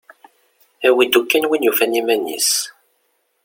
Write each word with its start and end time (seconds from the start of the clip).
Awi-d 0.87 1.13
ukkan 1.19 1.47
win 1.49 1.65
yufan 1.65 1.97
iman-is. 2.01 2.51